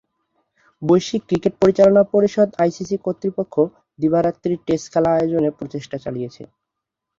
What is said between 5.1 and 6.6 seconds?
আয়োজনের প্রচেষ্টা চালিয়েছে।